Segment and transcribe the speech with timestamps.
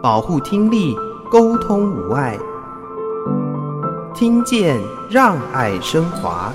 [0.00, 0.94] 保护听力，
[1.28, 2.38] 沟通无碍。
[4.14, 4.80] 听见
[5.10, 6.52] 让爱升华。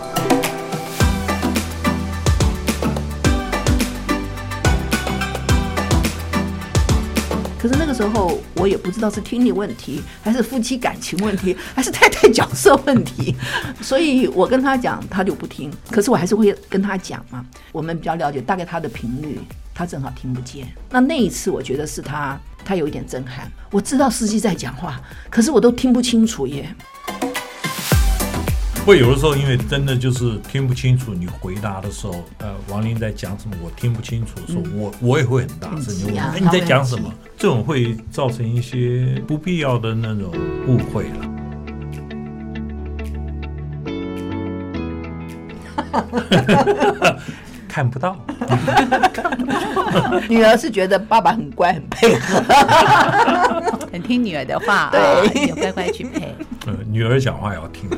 [7.59, 13.36] 可是那个时候，我也不知道是听力问题，还是夫妻感情问题， 还是太太角色问题，
[13.82, 15.69] 所以我跟他讲，他就不听。
[15.91, 19.39] 可是我还是会跟他讲嘛，我们比较了解大概他的频率，
[19.73, 20.68] 他正好听不见。
[20.89, 22.39] 那那一次，我觉得是他。
[22.65, 26.73] 他有一点震撼，我知道司机在讲话，可是我都听不清楚耶。
[28.86, 37.14] 会有的时候，因为真的就是听不清楚你回答的时候，呃，王林在讲什么，我听不清楚的时候，我我也会很大声，你问，哎，你在讲什么？
[37.38, 40.31] 这种会造成一些不必要的那种
[40.66, 41.30] 误会了。
[47.73, 48.16] 看不到，
[50.30, 52.39] 女儿是觉得爸爸很乖，很配合，
[53.92, 56.36] 很听女儿的话，对，要乖乖去配。
[56.67, 57.89] 呃， 女儿讲话要听。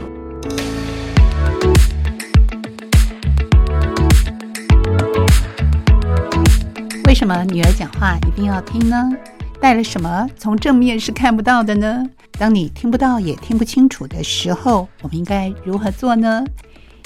[7.05, 9.11] 为什么女儿讲话一定要听呢？
[9.59, 12.01] 带了什么从正面是看不到的呢？
[12.39, 16.45] 当你听不到也听不清楚的时候，我们应该如何做呢？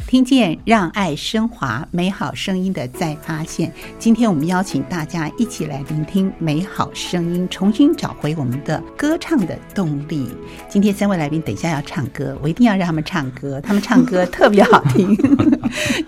[0.09, 3.71] 听见让爱升华，美好声音的再发现。
[3.99, 10.27] 今天我们邀请大家一起来聆听美好声音，重新找回我们的歌唱的动力。
[10.67, 15.16] 今天三位来宾等一下要唱歌，我一定要让他们唱歌，他们唱歌特别好听。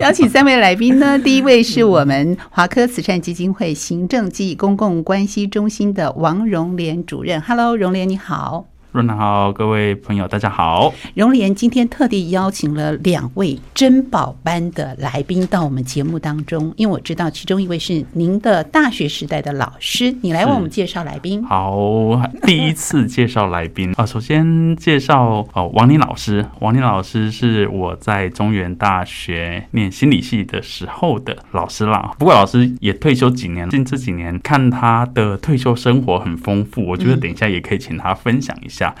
[0.00, 7.40] 邀请三位来宾呢，第一位是我们华科慈善基金会行政暨公共关系中心的王荣莲主任。
[7.40, 8.71] Hello，荣莲你好。
[8.92, 10.92] 润南好，各位朋友，大家好。
[11.14, 21.42] 荣莲今天特地邀请了两位珍宝般的来宾到我们节目当中，因为我知道其中一位是您的大学时代的老师，你来为我们介绍来宾。
[21.42, 26.44] 好，第一次介绍来宾啊，首先介绍哦，王林老师。
[26.60, 32.14] 王林老师是我在中原大学念心理系的时候的老师啦。
[32.18, 38.81] 不过老师也退休几年，近这几年看他的退休生活很丰富，我觉得等一下也可以请他分享一下。
[38.82, 38.94] 下。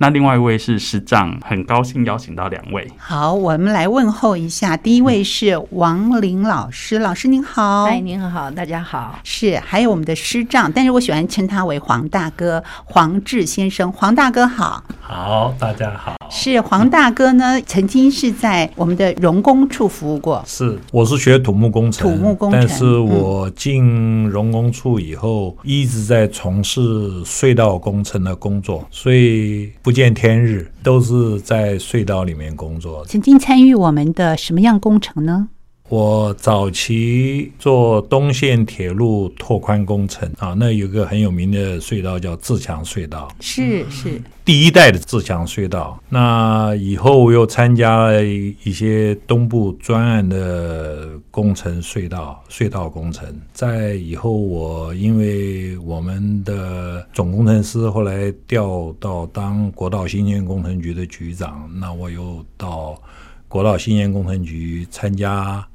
[0.00, 2.86] 那另外一位是师长，很高兴邀请到两位。
[2.96, 4.76] 好，我们来问候一下。
[4.76, 7.82] 第一位是王林老师，老师您好。
[7.86, 9.18] 哎，您好，大家好。
[9.24, 13.90] 是，还有我们的师长，但是我喜欢称他为黄大哥，黄志先生。
[13.90, 14.84] 黄大哥好。
[15.00, 16.14] 好，大家好。
[16.30, 20.40] 是黄大哥呢，曾经是在我们的荣工处服务过。
[20.46, 22.60] 是，我是学土木工程，土木工程。
[22.60, 26.80] 但是我进荣工处以后，嗯、一直在从事
[27.24, 29.72] 隧道工程的工作，所以。
[29.88, 33.02] 不见天日，都是在隧道里面工作。
[33.06, 35.48] 曾经参与我们的什么样工程呢？
[35.88, 45.98] 我早期做东线铁路拓宽工程啊，那有个很有名的隧道叫自强隧道，是是第一代的自强隧道。
[46.10, 53.26] 那以后我又参加了一些东部专案的工程隧道隧道工程。
[53.54, 63.00] 在以后，我因为我们的总工程师后来调到当国道新建工程局的局长，那我又到
[63.48, 65.66] 国道新建工程局参加。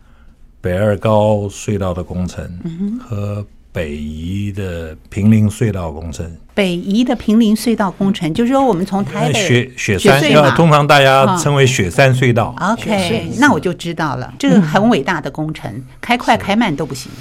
[0.63, 2.49] 北二高隧道的工程
[2.97, 6.25] 和北宜的平陵隧道工程。
[6.53, 10.21] 北移的平林隧道工程，就是说我们从台北雪雪山，
[10.55, 12.55] 通常大家称为雪山隧道。
[12.59, 17.11] 哦、OK，那我就知道了，这个很伟大的工程，嗯、开快开慢都不行。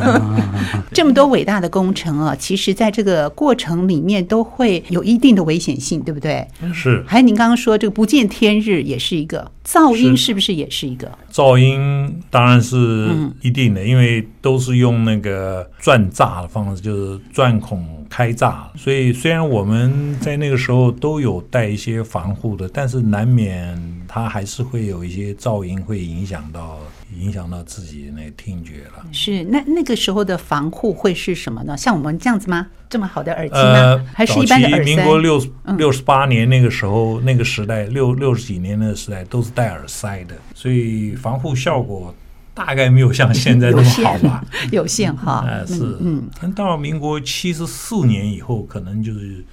[0.92, 6.46] 这么多伟大的工程啊，其实在这个过程里面都会有一定的危险性，对不对？
[6.72, 7.04] 是。
[7.06, 11.10] 还有您刚刚说这个不见天日也是一个噪音，是不是也是一个？
[11.32, 13.10] 噪音当然是
[13.42, 18.28] 一定的，嗯、因为都是用那个钻栅的方式，就是钻孔开。
[18.38, 23.76] 炸，所以虽然我们在那个时候都有带一些防护的，但是难免
[24.06, 26.78] 它还是会有一些噪音，会影响到
[27.18, 29.04] 影响到自己那听觉了。
[29.10, 31.76] 是，那那个时候的防护会是什么呢？
[31.76, 32.68] 像我们这样子吗？
[32.88, 33.72] 这么好的耳机吗？
[33.74, 34.84] 呃，还是一般的耳塞？
[34.84, 35.42] 民国六
[35.76, 42.14] 六十八年那个时候，嗯、那个时代六六十几年那个时代都是戴耳塞的，所以防护效果。
[42.58, 45.44] 大概没有像现在 那么好吧， 有限哈。
[45.46, 49.44] 呃，是，嗯，到民国七十四年以后，可能就是，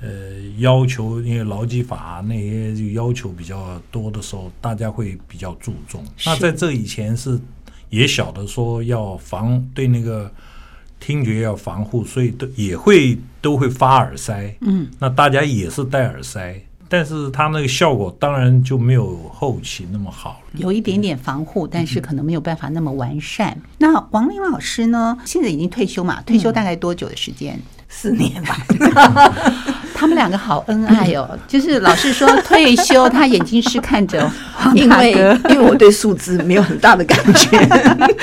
[0.00, 0.08] 呃，
[0.58, 6.04] 要求因为劳基法那些就要求比较多的时候，大家会比较注重。
[6.26, 7.40] 那在这以前是
[7.90, 10.30] 也晓得说要防对那个
[11.00, 14.54] 听觉要防护，所以都也会都会发耳塞。
[14.60, 16.60] 嗯，那大家也是戴耳塞。
[16.92, 23.50] 但是它那个效果当然就没有后期那么好，有一点点防护，但是可能没有办法那么完善。
[23.56, 25.16] 嗯、那王林老师呢？
[25.24, 26.20] 现在已经退休嘛？
[26.26, 27.58] 退休大概多久的时间？
[27.88, 28.58] 四年吧。
[29.96, 37.56] 他们两个好恩爱哦， 就是老师说退休，他眼睛是看着黄大哥，因为因为我对数字没有很大的感觉。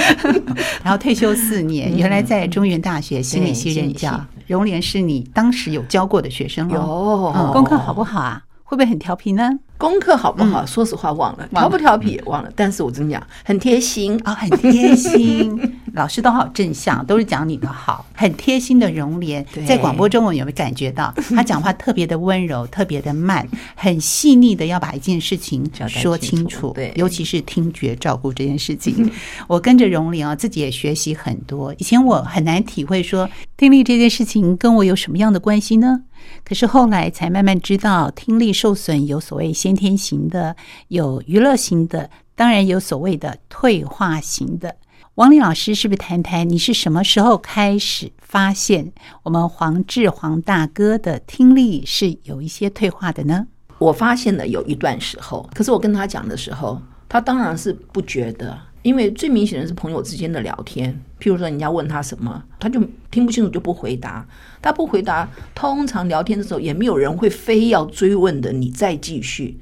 [0.83, 7.33] 然后退休四年，原来在中原大学心理系任教，荣莲是你当时有教过的学生哦。
[7.35, 8.43] 有，功课好不好啊？
[8.69, 9.61] 会不会很调皮呢？
[9.79, 10.65] 功课好不好？
[10.65, 12.51] 说实话忘了，调不调皮也忘了。
[12.53, 15.57] 但是我跟你讲，很贴心啊，很贴心。
[15.95, 19.43] 老师都好正向，都是讲你的好，很贴心的容莲。
[19.65, 26.73] 在广播中，我有没有感觉到 他讲话特别的温柔，特别的慢，很细腻的要把一件事情说清楚。
[26.75, 29.09] 对，尤其是听觉照顾这件事情，
[29.47, 31.73] 我跟着荣莲啊，自己也学习很多。
[31.77, 36.01] 以前我很难体会说听力这件事情跟我有什么样的关系呢？
[36.43, 40.55] 可是后来才慢慢知道，听力受损有所谓先天型的，
[40.87, 44.75] 有娱乐型的，当然有所谓的退化型的。
[45.15, 48.91] 王林老师，是不是谈谈你是什么时候开始发现
[49.23, 53.47] 我们黄志黄大哥的听力是有一些退化的呢？
[53.79, 58.57] 我发现了有一段时候，可是我跟他讲的时候，他当然是不觉得。
[58.81, 62.81] 因为最明显的是朋友之间的聊天，譬如说人家问他什么，他就
[63.11, 64.25] 听不清楚就不回答。
[64.61, 69.59] 他不回答，通常聊天的时候也没有人会非要追问的，你再继续。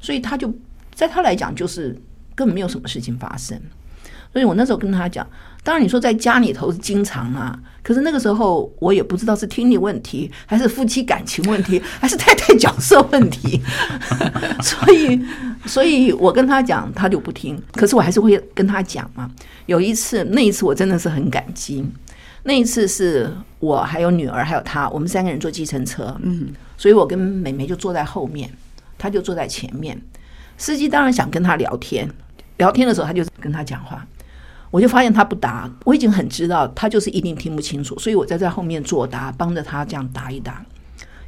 [0.00, 0.52] 所以他就
[0.94, 2.00] 在他来讲，就是
[2.34, 3.60] 根本没有什么事情发生。
[4.32, 5.26] 所以我那时候跟他讲，
[5.62, 13.62] 当然你说在家里头是经常啊，可是那个时候我也不知道是听力问题，还是夫妻感情问题，还是太太角色问题。
[14.60, 15.20] 所以，
[15.64, 17.60] 所以我跟他讲，他就不听。
[17.72, 19.30] 可是我还是会跟他讲嘛。
[19.64, 21.84] 有一次，那一次我真的是很感激。
[22.42, 28.48] 那一次是我还有女儿还有他，我们三个人坐计程车，嗯，所以我跟美眉就坐在后面，
[28.96, 30.00] 他就坐在前面。
[30.56, 32.08] 司机当然想跟他聊天，
[32.58, 34.06] 聊天的时候他就跟他讲话。
[34.70, 40.64] 我就发现他不答，我已经很知道他就是一定听不清楚，所以我在在后面作答，帮着他这样答一答。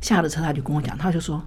[0.00, 1.42] 下了车他就跟我讲，他就说：“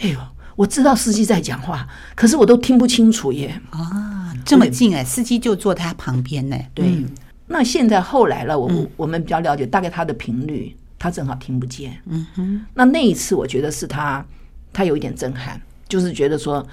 [0.00, 0.18] 哎呦，
[0.56, 6.56] 我知道司机在讲话，可是我都听不清楚耶。”啊，这么近哎，司机就坐他旁边呢。
[6.74, 7.08] 对，嗯、
[7.46, 12.00] 那现在后来了，我我们比较了解大概他的频率，他正好听不见。
[12.06, 14.24] 嗯哼，那那一次我觉得是他，
[14.72, 16.66] 他有一点震撼，就是觉得说。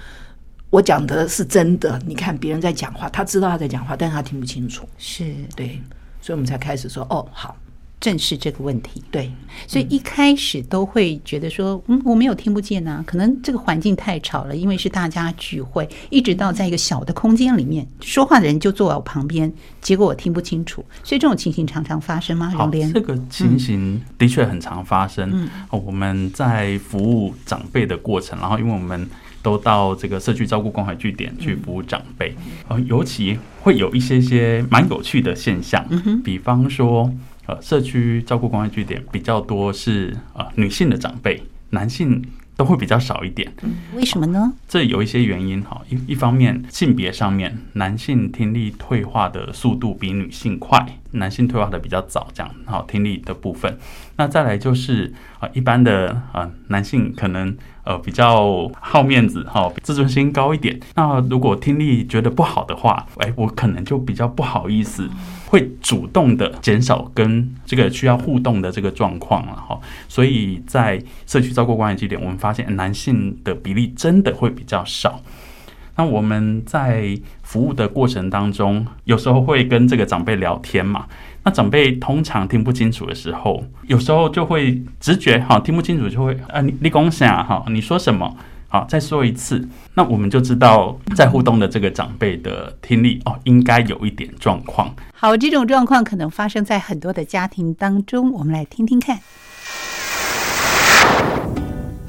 [0.72, 5.78] 我讲的是真的，你看别人在讲话，他知道他在讲话，但是他听不清楚，是对，
[6.22, 7.54] 所以我们才开始说，哦，好，
[8.00, 9.04] 正视这个问题。
[9.10, 9.30] 对，
[9.66, 19.52] 所以一开始都会觉得说，嗯，我没有听不见啊，可能这个环境太吵了，因为是大家聚会，一直到在一个小的空间里面，说话的人就坐在我旁边，
[19.82, 22.48] 结果我听不清楚，所以这种情形常常发生吗？
[22.56, 25.28] 好，这个情形的确很常发生。
[25.34, 29.06] 嗯，我们在服务长辈的过程，然后因为我们。
[29.42, 32.34] 都到这个社区照顾关怀据点去服务长辈，
[32.68, 35.84] 呃，尤其会有一些些蛮有趣的现象，
[36.24, 37.12] 比方说，
[37.46, 42.22] 呃，社区照顾关怀据点比较多是呃女性的长辈，男性
[42.56, 43.52] 都会比较少一点。
[43.94, 44.52] 为什么呢？
[44.68, 53.78] 这有一些原因哈，一一方面性别上面，男性听力退化的速度比女性快，男性退化的比较早，这样好听力的部分。
[54.16, 57.56] 那再来就是啊，一般的啊男性可能。
[57.84, 60.78] 呃，比较好面子哈，自尊心高一点。
[60.94, 65.10] 那如果听力觉得不好的话，哎，我可能就比较不好意思，
[65.46, 69.80] 会主动的减少跟这个需要互动的这个状况了哈。
[70.08, 75.20] 所以在社区照顾关怀据点，我们发现男性的比例真的会比较少。
[75.96, 81.06] 那我们在服务的过程当中，有时候会跟这个长辈聊天嘛。
[81.44, 87.64] 那长辈通常听不清楚的时候，有时候就会直觉哈，听不清楚就会啊，你你讲啥哈？
[87.68, 88.36] 你说什么？
[88.68, 89.68] 好，再说一次。
[89.92, 94.94] 那我们就知道在互动的这个长辈的听力哦，应该有一点状况。
[95.12, 99.18] 好，这种状况可能发生在很多的家庭当中，我们来听听看。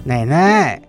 [0.06, 0.82] 奶奶，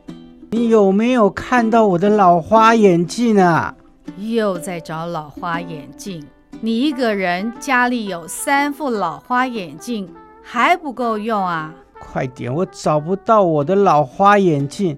[0.54, 3.74] 你有没有看到我的老花眼镜啊？
[4.18, 6.24] 又在找老花眼镜。
[6.60, 10.08] 你一个人家里有三副老花眼镜，
[10.44, 11.74] 还不够用啊？
[11.98, 14.96] 快点，我找不到我的老花眼镜，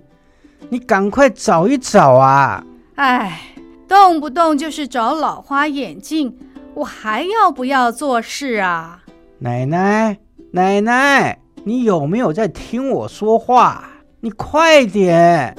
[0.68, 2.62] 你赶快找一找啊！
[2.96, 3.54] 哎，
[3.88, 6.36] 动不动就是找老花眼镜，
[6.74, 9.02] 我还要不要做事啊？
[9.38, 10.18] 奶奶，
[10.50, 13.88] 奶奶，你有没有在听我说话？
[14.20, 15.56] 你快点！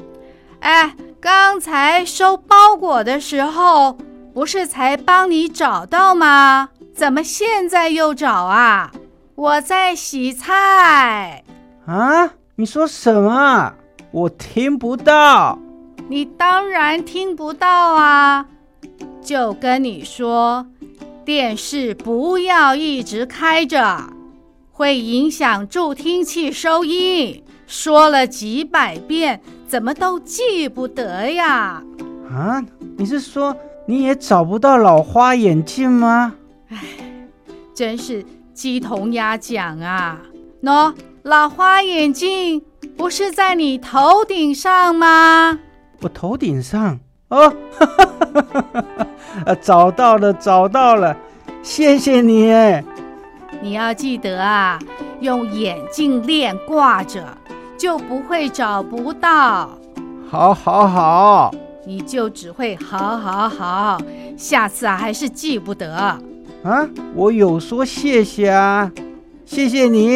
[0.59, 3.97] 哎，刚才收包裹的时候。
[4.33, 6.69] 不是才帮你找到吗？
[6.93, 8.91] 怎么现在又找啊？
[9.33, 11.43] 我在洗菜。
[11.87, 12.33] 啊？
[12.53, 13.73] 你说什么？
[14.11, 15.57] 我听不到。
[16.07, 18.45] 你当然听不到啊！
[19.23, 20.67] 就跟你说，
[21.25, 24.03] 电视不要一直开着，
[24.71, 27.43] 会影响助听器收音。
[27.67, 31.83] 说了几百遍，怎么都记不得呀？
[32.31, 32.63] 啊，
[32.97, 33.55] 你是说
[33.85, 36.33] 你也找不到老花眼镜吗？
[36.69, 36.77] 唉，
[37.75, 40.19] 真是鸡同鸭讲啊！
[40.63, 40.93] 喏，
[41.23, 42.61] 老花眼镜
[42.97, 45.59] 不是在你头顶上吗？
[46.01, 48.85] 我头顶上哦，哈哈哈哈哈
[49.45, 51.15] 哈，找到了，找到了，
[51.61, 52.83] 谢谢你哎。
[53.61, 54.79] 你要记得啊，
[55.19, 57.25] 用眼镜链挂着，
[57.77, 59.77] 就不会找不到。
[60.29, 61.55] 好，好，好，
[61.85, 64.01] 你就只会好，好，好，
[64.35, 66.19] 下次啊还是记不得啊。
[67.15, 68.91] 我有说谢谢啊，
[69.45, 70.09] 谢谢你。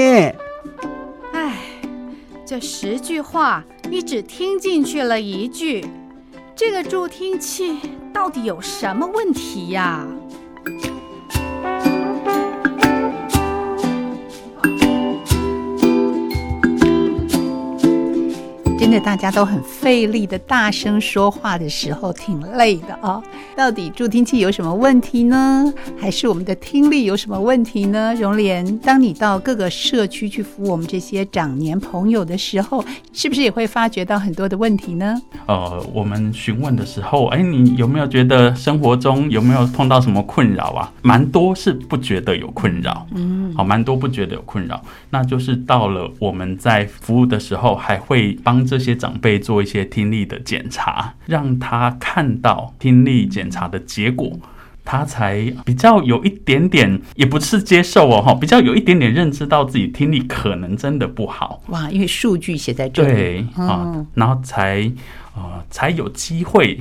[1.32, 1.58] 哎，
[2.46, 5.86] 这十句话你只听进去了一句，
[6.56, 7.80] 这个助听器
[8.12, 10.06] 到底有什么问题呀？
[18.82, 23.22] 真的，大家都很费力的大声说话的时候，挺累的哦。
[23.56, 25.72] 到底助听器有什么问题呢？
[26.00, 28.16] 还是我们的听力有什么问题呢？
[28.16, 32.84] 荣莲，当你到各个社区去服务我们这些长年朋友的时候，
[33.14, 35.22] 是不是也会发觉到很多的问题呢？
[35.46, 40.92] 呃，我们询问的时候，哎，你有没有觉得生活中有没有碰到什么困扰啊？
[41.04, 44.82] 蛮多是不觉得有困扰，嗯，好，蛮多不觉得有困扰。
[45.12, 48.66] 那就是到了我们在服务的时候，还会帮。
[48.72, 54.40] 这些长辈做一些听力的检查，让他看到听力检查的结果，
[54.86, 61.62] 他才比较有一点点，也不是接受哦，哈，比较有一点点认知到自己听力可能真的不好。
[61.68, 64.90] 哇，因为数据写在这里，对啊，然后才
[65.36, 66.80] 呃才有机会。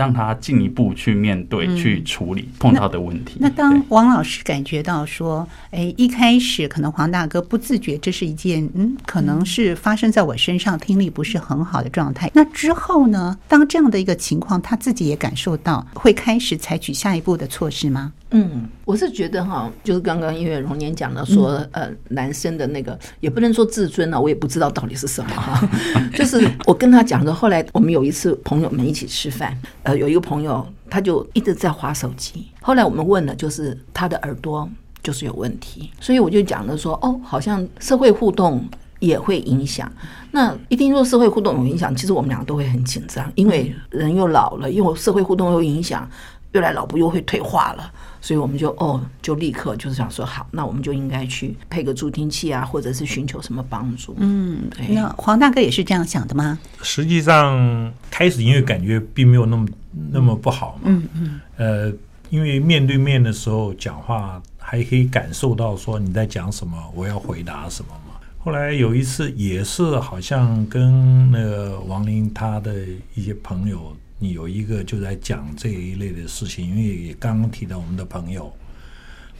[0.00, 3.36] 让他进一步去面对、嗯、去处理碰到的问题。
[3.38, 12.30] 那，那当王老师感觉到说，哎，一开始可能黄大哥不自觉，这是一件嗯，可能是发生在我身上听力不是很好的状态。
[12.32, 13.36] 那之后呢？
[13.46, 18.10] 当这样的一个情况，他自己也感受到，会开始采取下一步的措施吗？
[18.32, 25.68] 嗯，我是觉得哈，就是刚刚因为荣年讲了说，呃，男生的那个也不能说自尊了，我也不知道到底是什么哈。
[26.14, 34.68] 就是我跟他讲的，后来我们有一次朋友们一起吃饭，呃，有一个朋友他就一直在划手机，后来我们问了，就是他的耳朵
[35.02, 38.64] 就是有问题，所以我就讲了说，哦，好像社会互动
[39.00, 39.90] 也会影响。
[40.30, 46.08] 那一听说社会互动有影响，其实我们两个都会很紧张，因为人又老了，因为社会互动又影响，
[46.52, 47.92] 越来老不又会退化了。
[48.20, 54.14] 所以我们就哦，就立刻就是想说好，那我们就应该去配个助听器啊，或者是寻求什么帮助。
[54.18, 54.94] 嗯，对。
[54.94, 56.58] 那黄大哥也是这样想的吗？
[56.82, 59.66] 实际上开始因为感觉并没有那么
[60.10, 60.82] 那么不好嘛。
[60.84, 61.40] 嗯嗯。
[61.56, 61.92] 呃，
[62.28, 68.20] 因为面对面的时候讲话还可以感受到说你在讲什么，我要回答什么嘛。
[68.38, 72.74] 后来有一次也是好像跟那个王林他的
[73.14, 73.96] 一些朋友。
[74.22, 78.54] 你有一个就在讲这一类的事情，因为也刚刚提到我们的朋友，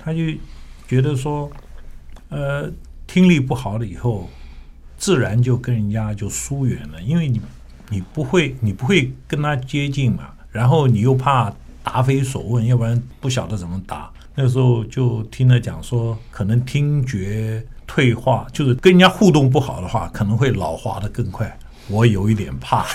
[0.03, 0.21] 他就
[0.89, 1.49] 觉得说，
[2.31, 2.73] 呃，
[3.07, 4.29] 听力不好了以后，
[4.97, 7.41] 自然就跟人家就疏远了，因为你
[7.91, 14.11] 你不会你不会跟他接近嘛，然后你又怕答非所问，要不然不晓得怎么答。
[14.35, 21.59] 那时候就听他讲说，可能听觉退化，就是跟人家互动不好的话，可能会老化的更快。
[21.89, 22.87] 我有一点怕，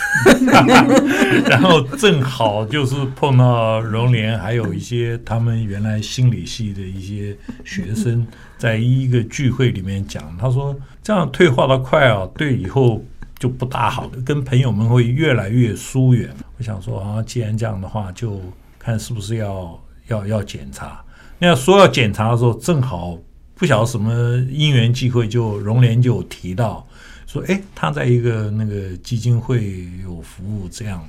[1.50, 8.26] 然后正好就是碰到荣联，还有一些他们原来心理系的一些学生，
[8.58, 10.74] 在一个聚会里面讲，他说
[11.04, 13.04] 这样退化的快啊，对以后
[13.38, 16.30] 就不大好了，跟朋友们会越来越疏远。
[16.58, 18.42] 我想说啊，既然这样的话，就
[18.80, 19.78] 看是不是要
[20.08, 21.04] 要要检查。
[21.38, 23.18] 那要说要检查的时候，正好
[23.56, 26.88] 不晓得什么因缘际会，就荣联就提到。
[27.28, 31.08] 说哎，他在一个那个基金会有服务，这样的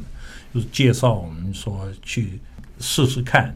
[0.55, 2.41] 就是介绍我们说去
[2.81, 3.55] 试试看，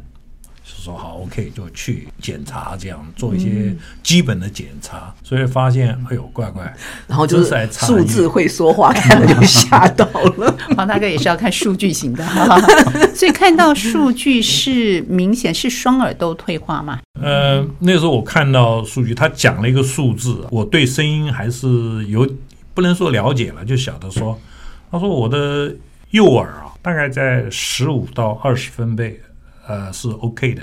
[0.64, 6.72] 是说好 OK 就去检查，这样做一些基本的检查，嗯、所以发现哎呦怪怪，
[7.08, 10.56] 然后就是数字会说话，看了就吓到了。
[10.76, 12.24] 黄大哥也是要看数据型的，
[13.16, 17.00] 所以看到数据是明显是双耳都退化嘛？
[17.20, 22.28] 呃，那时候我看到数据，他讲了一个数字，我对声音还是有。
[22.74, 24.38] 不能说了解了，就晓得说，
[24.90, 25.74] 他说我的
[26.10, 29.20] 右耳啊，大概在十五到二十分贝，
[29.66, 30.62] 呃，是 OK 的，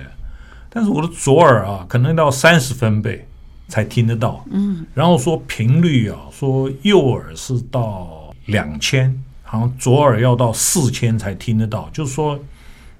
[0.69, 3.27] 但是我的左耳啊，可能到三十分贝
[3.67, 4.43] 才听得到。
[4.51, 12.39] 嗯，然后说频率啊，说右耳是到两千，好像左耳要到四千才听得到，就是说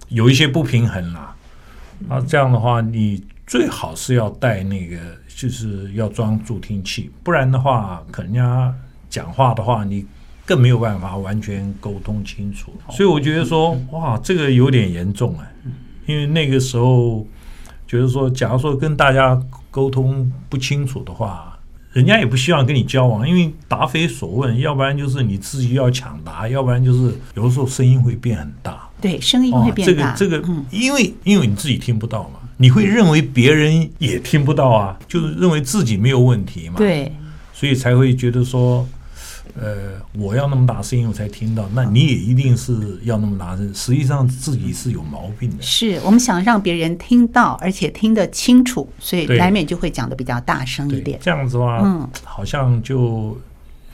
[0.10, 1.36] 有一些不平衡啦。
[2.10, 4.98] 啊，这样的话，你最好是要带那个。
[5.38, 8.74] 就是要装助听器，不然的话，可能人家
[9.18, 10.06] 讲话的话，你
[10.46, 12.72] 更没有办法完全沟通清楚。
[12.92, 15.52] 所以我觉得说，哇，这个有点严重哎，
[16.06, 17.26] 因为那个时候
[17.88, 21.54] 觉得说，假如说跟大家沟通不清楚的话。
[21.94, 28.88] 人家也不希望跟你交往，因为答非所问，要不然就是你自己要抢答，要不然就是有的时候声音会变很大。
[29.02, 30.12] 对，声音会变大。
[30.12, 36.76] 哦、这个这个，因为因为你自己听不到嘛，你会认为别人也听不到啊，就是认为自己没有问题嘛。
[36.78, 37.12] 对，
[37.52, 38.88] 所以才会觉得说。
[39.60, 43.74] 呃，我要那么大声音我才听到，那你也一定是要那么大声。
[43.74, 45.62] 实际上自己是有毛病的。
[45.62, 51.20] 是我们想让别人听到，而且听得清楚，所以难免就会讲的比较大声一点。
[51.22, 53.38] 这样子的话，嗯，好像就。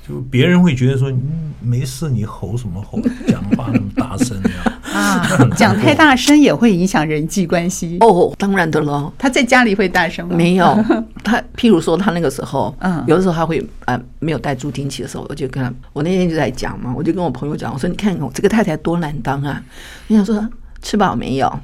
[0.05, 2.99] 就别人会觉得说，嗯，没事，你吼什么吼？
[3.25, 4.79] 讲话那么大声呀？
[4.93, 8.33] 啊，讲太大声也会影响人际关系哦。
[8.37, 10.35] 当然的喽，他在家里会大声吗？
[10.35, 10.65] 没有，
[11.23, 19.63] 他譬如说他那个时候，嗯，有的时候他会呃没有带助听器的时候，我就跟他，我那天就在讲嘛，我就跟我朋友讲，我说你看我这个太太多难当啊。
[20.07, 20.47] 你想说
[20.81, 21.59] 吃饱没有？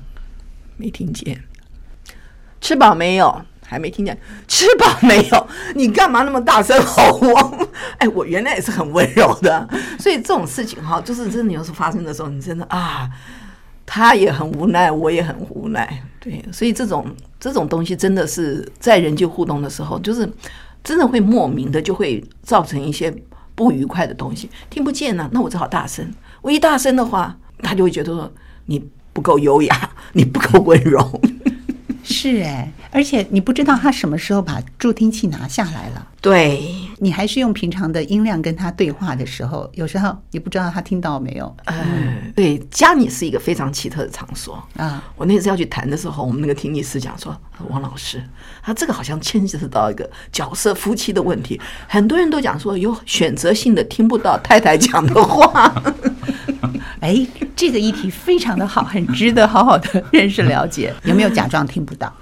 [0.77, 1.38] 没听见。
[2.62, 3.41] 吃饱没有？
[3.69, 5.47] 还没听见，吃饱没有？
[5.75, 7.67] 你干嘛那么大声吼我？
[7.99, 13.07] 哎，我原来也是很温柔的，所以这种事情哈，就是真的有时候发生的时候，你真的啊，
[13.85, 17.05] 他也很无奈，我也很无奈，对，所以这种
[17.39, 20.27] 这种东西真的是在人际互动的时候，就是
[20.83, 23.13] 真的会莫名的就会造成一些
[23.53, 24.49] 不愉快的东西。
[24.71, 26.11] 听不见呢、那我只好大声。
[26.41, 28.31] 我一大声的话，他就会觉得说
[28.65, 28.83] 你
[29.13, 31.21] 不够优雅， 你不够温柔。
[32.01, 36.08] 是哎，而且你不知道他什么时候把助听器拿下来了。
[36.22, 41.55] 对，你还是用平常的音量跟他对话的时候，有时候你不知道他听到没有。
[41.65, 45.01] 嗯，对，家里是一个非常奇特的场所啊。
[45.15, 47.36] 我那次要去谈的时候，我们那个听力师讲说
[47.69, 48.22] ：“王老师，
[48.62, 51.60] 他这个好像牵涉到一个角色夫妻的问题。
[51.88, 55.73] 很多人都讲说有选择性的听不到太太讲的话。
[56.99, 57.25] ”哎，
[57.56, 60.93] 这个议题非常的好，很值得好好的认识了解。
[61.06, 62.13] 有没有假装听不到？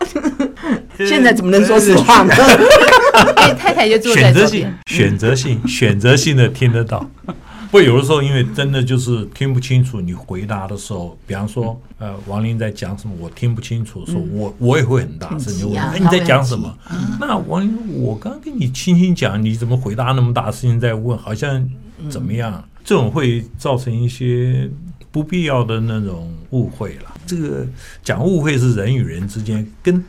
[1.07, 2.33] 现在怎么能说实话呢？
[3.35, 4.73] 哎，太太就坐在这边。
[4.87, 7.09] 选择性，选择性，选择性的听得到。
[7.69, 16.73] 不有的时候，因为真的就是听不清楚，你回答的时候，比方说，呃，王林在讲什么，我听不清楚，说我我也会很大声，就问，哎，你在讲什么？
[17.19, 21.17] 那王林，我刚跟你轻轻讲，你怎么回答那么大声在问？
[21.17, 21.67] 好像
[22.09, 22.63] 怎么样？
[22.85, 24.69] 这种会造成一些
[25.11, 27.13] 不必要的那种误会了。
[27.25, 27.67] 这个
[28.01, 30.01] 讲误会是人与人之间，跟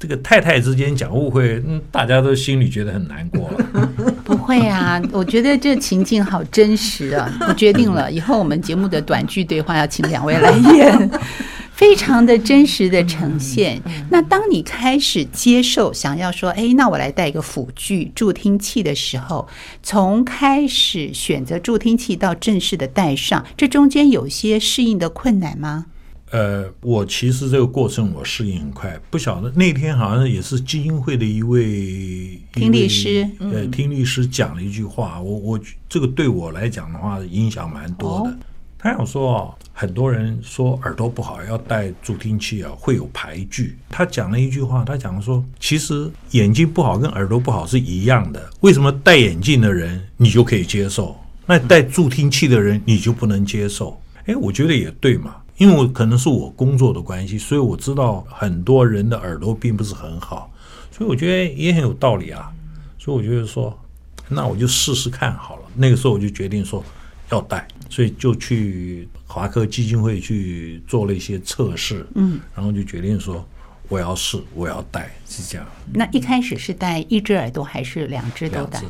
[0.00, 3.88] 这个太太之间讲误会，嗯，大家都心里觉得很难过了。
[4.24, 7.30] 不会啊，我觉得这情境好真实啊！
[7.46, 11.10] 我决定了，以后我们节目的短剧对话要请两位来演。
[11.76, 13.80] 非常的真实的呈现。
[14.10, 19.48] 那当你开始接受，想要说，哎，那我来带一个辅具助听器的时候，
[19.82, 25.86] 从开始选择助听器到正式的戴上，这中间有些适应的困难吗？
[26.30, 28.98] 呃，我其实这个过程我适应很快。
[29.10, 38.30] 不晓得那天好像也是基金会的一位听力师，呃，听力师讲了一句话，我我这个对我来讲的话影响蛮多的。
[38.30, 38.36] 哦
[38.82, 43.76] 他想说啊，很多人说耳朵不好要戴助听器啊，会有排拒。
[43.90, 48.48] 他讲了一句话，他讲说，其实眼睛不好跟耳朵不好是一样的。
[48.60, 51.14] 为什么戴眼镜的人你就可以接受，
[51.44, 54.00] 那戴助听器的人你就不能接受？
[54.24, 60.50] 哎，我觉得也对嘛，因为我可能是我工作的关系，所以我知道很多人的耳朵并不是很好，
[60.90, 62.50] 所以我觉得也很有道理啊。
[62.98, 63.78] 所以我觉得说，
[64.26, 65.62] 那我就试试看好了。
[65.74, 66.82] 那个时候我就决定说
[67.30, 67.68] 要戴。
[67.90, 73.46] 所以就去华科基金会去做了一些测试，嗯，然后就决定说
[73.88, 75.66] 我要试，我要戴，是这样。
[75.92, 78.80] 那一开始是戴一只耳朵还是两只都戴？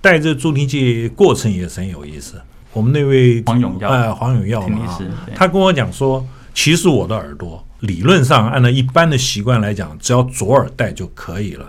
[0.00, 2.40] 戴这助听器过程也是很有意思。
[2.72, 4.98] 我们那位黄永耀，哎，黄永耀嘛，
[5.34, 11.66] 他跟我讲说，其实我的耳朵理论上按照一般的习惯来讲，只要左耳戴就可以了，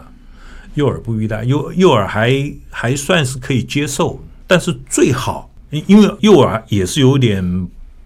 [0.75, 5.49] 右耳不必戴，右右耳还还算是可以接受，但是最好。
[5.87, 7.43] 因为右耳也是有点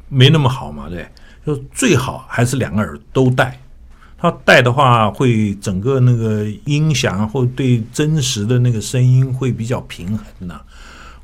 [0.07, 1.05] 没那么好嘛，对，
[1.45, 3.60] 就最好还是两个耳都戴。
[4.17, 10.62] 他戴的话，会整个那个音响或对真实的那个声音会比较平衡的。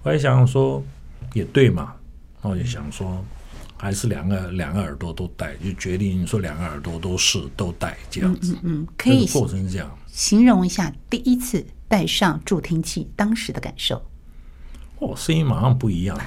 [0.03, 0.83] 我还想说，
[1.33, 1.93] 也对嘛，
[2.41, 3.23] 那我就想说，
[3.77, 8.53] 还是两个两个耳朵都戴，就决定说两个耳朵都是都戴这样子。
[8.63, 9.91] 嗯嗯，可以过程是这样。
[10.07, 14.01] 形容一下第一次戴上助听器当时的感受。
[14.99, 16.17] 哦，声音马上不一样。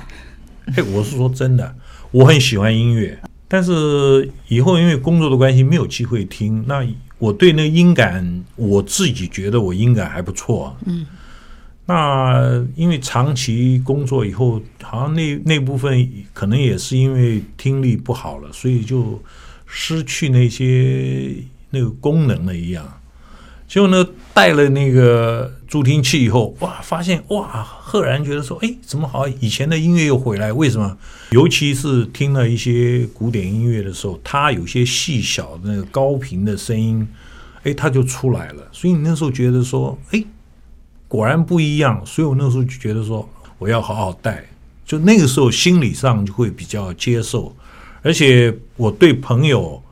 [0.74, 1.74] 嘿， 我是说真的，
[2.10, 6.64] 我很喜欢音乐，但是以后因为工作的关系没有机会听。
[6.66, 6.86] 那
[7.18, 10.76] 我对那个音感，我自己觉得我音感还不错。
[10.84, 11.06] 嗯，
[11.86, 19.22] 那因为长期工作以后，好像那那部分可能也是因为听力不好了，所以就
[19.66, 21.34] 失去那些
[21.70, 23.00] 那个功能了一样。
[23.68, 30.52] 结果呢，带了那个助听器以后，哇，发现哇，赫然觉得说，哎，怎么好像，以前的音乐又回来？
[30.52, 30.96] 为什么？
[31.30, 37.06] 尤其是听了一些古典音乐的时候，它有些细小的那个高频的声音，
[37.64, 38.68] 哎，它就出来了。
[38.70, 40.24] 所以你那时候觉得说，哎，
[41.08, 42.00] 果然不一样。
[42.04, 44.44] 所以我那时候就觉得说，我要好好带。
[44.84, 47.54] 就那个时候心理上就会比较接受，
[48.02, 49.82] 而且我对朋友。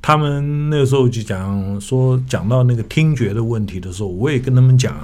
[0.00, 4.96] 他们那时候就讲说，讲到那个听觉的问题的时候，我也跟他们讲，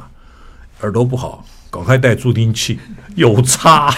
[0.80, 2.78] 耳朵不好，赶快带助听器，
[3.16, 3.92] 有差。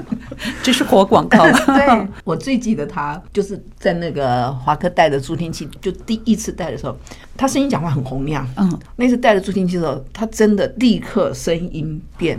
[0.62, 1.42] 这是活广告。
[1.64, 6.94] 对，我最记得他就是在那个华科带的助听器，就第一次带的时候，
[7.34, 8.46] 他声音讲话很洪亮。
[8.56, 12.38] 嗯，那次带了助听器的时候，他真的立刻声音变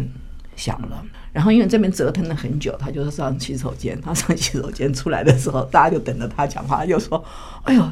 [0.56, 1.04] 响了。
[1.34, 4.00] 然后因为这边折腾了很久，他就上洗手间。
[4.00, 7.22] 他上洗手间出来的时候，大家就等着他讲话，就说
[7.64, 7.84] ：“哎呦，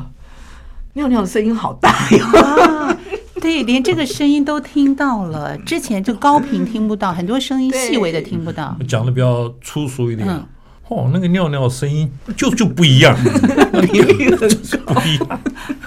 [0.94, 2.98] 尿尿的声音好大哟！”啊，
[3.42, 5.58] 对，连这个声音都听到了。
[5.60, 8.78] 之前就高频听不到，很多声音细微的听不到。
[8.88, 10.28] 讲的比较粗俗一点。
[10.28, 10.46] 嗯
[10.90, 15.40] 哦，那个尿尿声音就就不一样，就是不一样，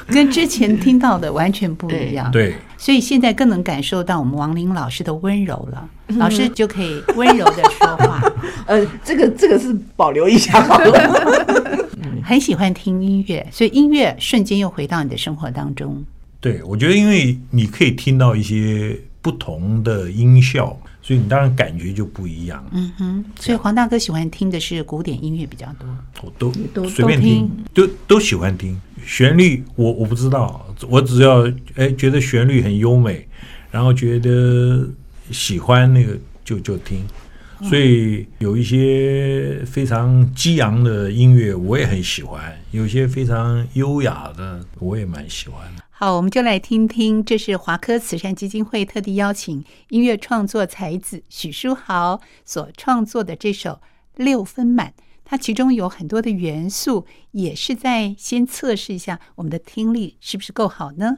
[0.09, 2.28] 跟之前听到的完全不一样。
[2.32, 5.88] 对，所以现在更能感受到我们王林老师的温柔了。
[6.16, 8.20] 老师就可以温柔的说话。
[8.66, 11.87] 呃，这个这个是保留一下好了。
[12.24, 16.04] 很喜欢听音乐，所以音乐瞬间又回到你的生活当中。
[16.40, 20.76] 对，我觉得因为你可以听到一些不同的音效。
[21.06, 22.68] 所以你当然感觉就不一样。
[22.72, 25.88] 嗯哼，所以黄大哥喜欢听的是古典音乐比较多。
[26.20, 29.62] 我都都随便听，都都喜欢听旋律。
[29.76, 33.24] 我我不知道，我只要哎觉得旋律很优美，
[33.70, 34.84] 然后觉得
[35.30, 37.06] 喜欢那个就就听。
[37.62, 45.82] 所以有一些非常激昂的音乐我也很喜欢，有些非常优雅的我也蛮喜欢的。
[45.98, 53.80] 好，我们就来听听，这是华科慈善基金会特地邀请音乐创作才子许书豪所创作的这首
[54.14, 54.92] 六分满。
[55.24, 61.16] 它其中有很多的元素，也是在先测试一下我们的听力是不是够好呢？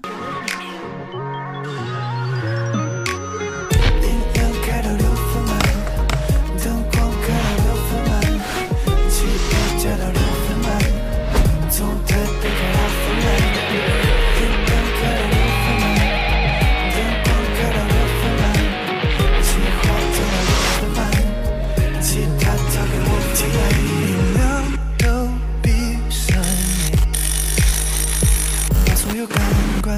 [29.89, 29.95] 好，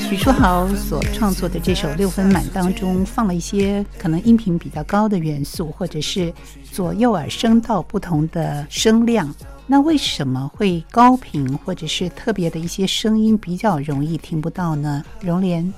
[0.00, 6.34] 许书豪所创作的这首六分满当中，放了一些可能音频比较高的元素，或者是
[6.72, 9.32] 左右耳声道不同的声量。
[9.68, 15.04] 那为什么会高频，或者是特别的一些声音比较容易听不到呢？
[15.20, 15.72] 容莲。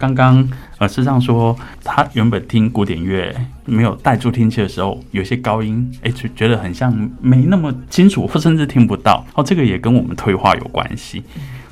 [0.00, 3.36] 刚刚呃，事实上说，他原本听古典乐
[3.66, 9.22] 没有带助听器的时候，有些高音，哎，就觉得很像没那么清楚，或甚至听不到。
[9.34, 11.22] 哦，这个也跟我们退化有关系。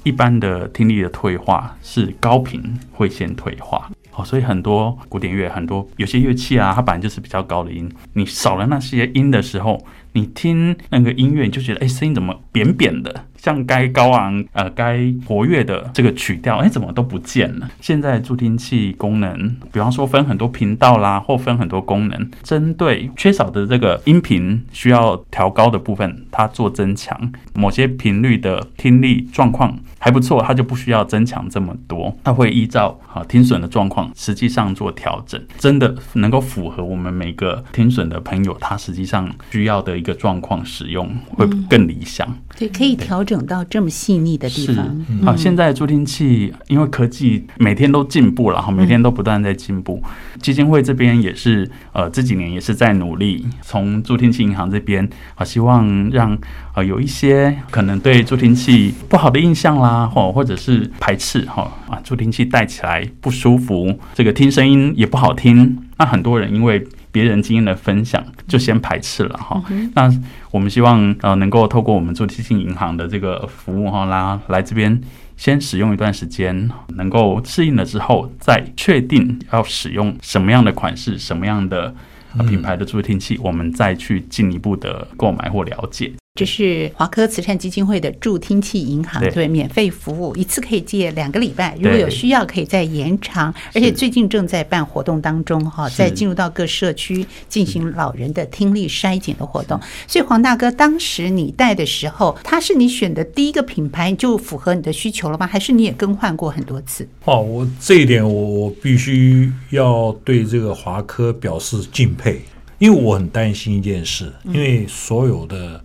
[0.04, 2.62] 一般的听力的退化是高频
[2.92, 3.90] 会先退化。
[4.14, 13.24] 哦，所以很多古典乐，很多有些乐器啊，它本来就是比较高的音，你少了那些音的时候，你听那个音乐，你就觉得，哎，声音怎么扁扁的？
[13.38, 17.70] 像该高昂、呃，该活跃的这个曲调，哎，怎么都不见了？
[17.80, 27.32] 现在助听器功能，比方说分很多频道啦，或分很多功能，针对缺少的这个音频需要调高的部分，它做增强。
[27.54, 42.28] 某些频率的听力状况还不错，它就不需要增强这么多，它会依照啊听损的状况，实际上做调整，真的能够符合我们每个听损的朋友，他实际上需要的一个状况使用，会更理想。
[42.58, 43.28] 对，可以调。
[43.28, 45.04] 整到这么细腻的地方啊！
[45.10, 50.00] 嗯嗯、现在助听器因为科技每天都进步了哈，每天都不断在进步。
[50.02, 56.38] 嗯、基金会这边也是呃这几年也是在努力，从助听器银行这边啊，希望让
[56.74, 65.76] 呃有一些可能对助听器不好的印象啦，或或者是排斥哈啊，助听器戴起来不舒服，这个听声音也不好听。
[65.98, 69.62] 那很多人因为别人经验的分享，就先排斥了哈。
[69.70, 70.10] 嗯、那
[70.50, 75.00] 我们希望呃能够透过我们助听器银行的这个服务哈，来来这边
[75.36, 81.94] 先使用一段时间，能够适应了之后，再确定要使用什么样的款式、什么样的
[82.36, 86.12] 啊品牌的助听器，我们再去进一步的购买或了解。
[86.38, 93.52] 这是华科慈善基金会的助听器银行，对，对，免费服务，一次可以借两个礼拜，如果有需要可以再延长。
[93.74, 99.80] 而且最近正在办活动当中，哈，在进入到各社区进行老人的听力筛检的活动。
[100.06, 105.44] 所以黄大哥，当时你带的时候，他是你选的第一个品牌，就符合你的需求了吗？
[105.44, 107.08] 还是你也更换过很多次？
[107.24, 112.42] 哦，我这一点我我必须要对这个华科表示敬佩，
[112.78, 115.82] 因为我很担心一件事，因为所有的。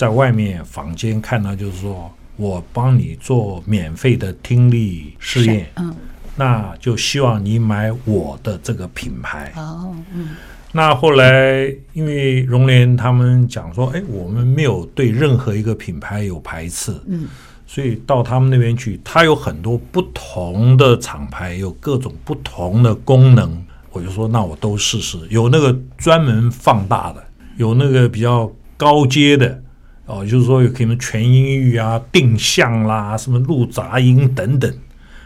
[0.00, 5.94] 在外面坊间看到，就是说我帮你做免费的听力试验，嗯，
[6.36, 9.52] 那就希望你买我的这个品牌。
[9.56, 10.30] 哦，嗯，
[10.72, 17.26] 那后来因为荣联他们讲说，哎，我们没有对任何一个品牌有排斥，嗯，
[17.66, 27.22] 所以到他们那边去，他有很多不同的厂牌，有各种不同的功能，我就说那我都试试，有那个专门放大的，
[27.58, 29.62] 有那个比较高阶的。
[30.10, 34.74] 哦，就是说有可能全音域啊、定向啦、什么录杂音等等，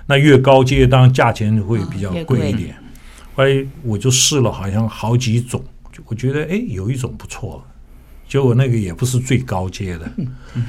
[0.05, 2.77] 那越高阶当然价钱会比较贵一点。
[3.35, 5.65] 后来我就试了，好像好几种，
[6.05, 7.65] 我觉得哎，有一种不错，
[8.29, 10.13] 结果那个也不是最高阶的，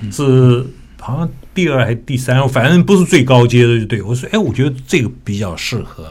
[0.10, 0.65] 是
[0.99, 6.06] 好像第二还是第三，反正不是最高阶的，就对我说，哎，我觉得这个比较适合。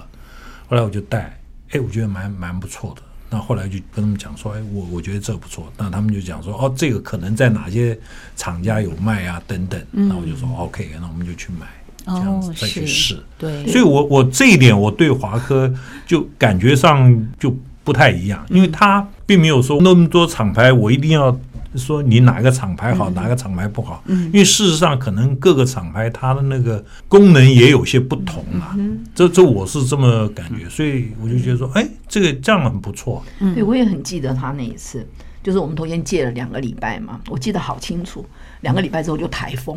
[0.68, 1.40] 后来我就带，
[1.70, 3.02] 哎，我觉得蛮蛮不错的。
[3.34, 5.66] 那后来就跟他们讲说，哎，我我觉得这不错。
[5.76, 7.98] 那他们就讲说，哦，这个可能在哪些
[8.36, 9.82] 厂家有卖啊，等等。
[9.90, 11.66] 那我就说，OK，那我们就去买，
[12.06, 13.20] 这样子再去试。
[13.36, 15.68] 对，所以我我这一点我对华科
[16.06, 21.36] 就感觉上就不太一样，因为他并没有说那么多厂牌，我一定要。
[21.76, 24.02] 说你哪个厂牌好，哪个厂牌不好？
[24.06, 28.74] 嗯，因为事实上可能各个厂牌它的那个功能也有些不同啊。
[28.76, 33.22] 嗯，这这我是这么感觉，所以我就觉得说，哎，这个这样很不错。
[33.40, 35.06] 嗯，对，我也很记得他那一次，
[35.42, 38.24] 就是我们头先借了两个礼拜嘛，我记得好清楚，
[38.60, 39.76] 两个礼拜之后就台风。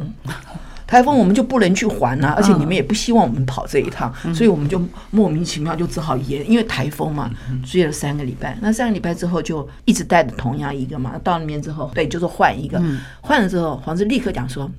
[0.87, 7.29] 台风我们就不能去还啊，而且你们也不希望我们跑这一趟，嗯、所以我们就莫名其妙就只好延，因为台风嘛，
[7.65, 8.57] 追了三个礼拜。
[8.61, 12.81] 那三个礼拜之后就一直带着同样一个嘛，到那边之后，对，就是换一个，
[13.19, 14.71] 换了之后，黄志立刻讲说，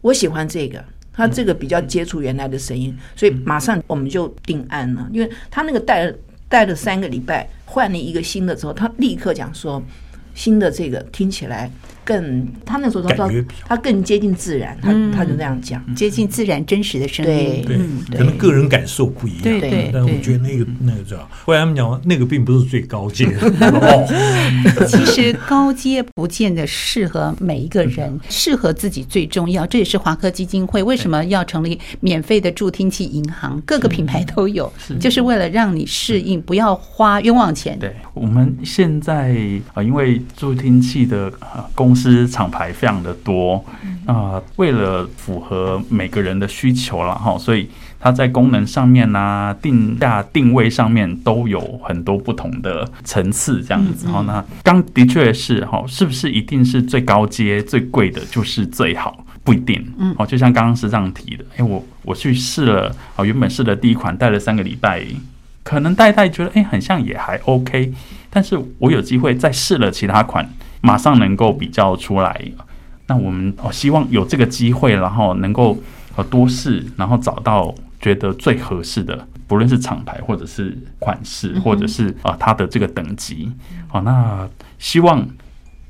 [0.00, 6.14] 我喜欢这个，他这个比较接触原来的声音，所以马上我们就定案了，因为他那个带了
[6.48, 9.82] 带了三个礼拜，换了一个新的之后，他立刻讲说，
[10.34, 11.68] 新的这个听起来。
[12.08, 13.30] 更，他那时候他说
[13.66, 17.76] 他更接近自然，他他就那样讲，接近自然真实的声音，对，
[18.16, 19.90] 可能个人感受不一样，对对。
[19.92, 23.26] 但我觉得那个那个叫，后来他们讲那个并不是最高阶。
[24.88, 29.66] 其实高阶不见得适合每一个人，适合自己最重要。
[29.66, 37.78] 这也是华科基金会为什么要成立免费的助听器银行，各个品牌都有，就是为了让你适应，不要花冤枉钱。
[37.78, 39.36] 对，我们现在
[39.74, 41.30] 啊，因为助听器的
[41.74, 41.97] 公司
[42.28, 43.64] 厂牌非常的多
[44.06, 47.68] 啊、呃，为了符合每个人的需求了哈，所以
[48.00, 59.24] 它在功能上面呢、啊，定价定位上面都有很多不同的层次，这样子然后呢刚的确是哈，是不是一定是最高阶最贵的就是最好？
[59.44, 59.82] 不一定。
[59.98, 65.02] 嗯，哦，就像刚刚是这样提的，哎，我我去试了，哦，原本试的第一款，戴了三个礼拜，
[65.62, 67.92] 可能戴戴觉得哎，很像也还 OK，
[68.28, 70.46] 但是我有机会再试了其他款。
[70.80, 72.40] 马上能够比较出来，
[73.06, 75.76] 那我们哦希望有这个机会，然后能够
[76.16, 83.50] 呃多试，然后找到觉得最合适的，不论是厂牌或者是款式，或者是啊它的这个等级，
[83.88, 85.26] 好，那希望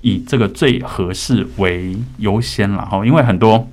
[0.01, 3.68] 以这个最合适为优先了哈，因为很多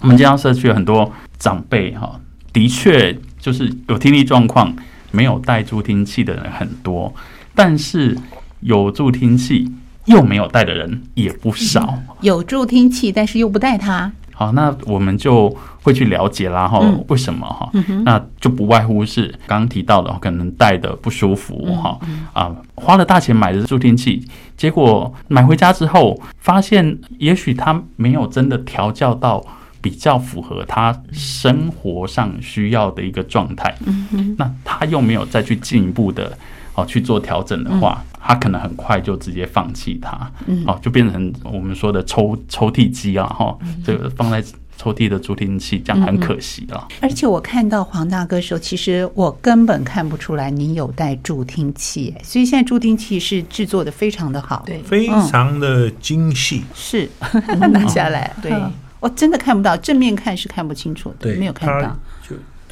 [0.00, 2.20] 我们健康社区有很多长辈哈，
[2.52, 4.74] 的确就是有听力状况，
[5.12, 7.14] 没有带助听器的人很多，
[7.54, 8.18] 但是
[8.60, 9.70] 有助听器。
[10.08, 14.10] 又没有带的人也不少，有助听器，但是又不带它。
[14.32, 17.68] 好，那我们就会去了解啦，哈，为什么哈？
[18.04, 21.98] 那就不外乎是刚刚提到的，可能带的不舒服，哈
[22.32, 24.24] 啊，花了大钱买的助听器，
[24.56, 29.44] 结果买回家之后，发现也许他没有真的调教到
[29.80, 36.32] 比较符合他生活上需要的一个状态，嗯那他又没有再去进一步的。
[36.74, 44.44] 哦，去做调整的话，他可能很快就直接放弃它，嗯，哦，就变成我们说的抽抽屉机啊，哈，这个放在
[44.76, 46.86] 抽屉的助听器，这样很可惜啊。
[47.00, 57.08] 而且我看到黄大哥的时候，其实我根本看不出来你有带助听器，所以现在助听器是制作的非常的好，对，非常的精细，是
[57.72, 58.52] 拿下来，对，
[59.00, 61.96] 我真的看不到，正面看是看不清楚的，没有看到。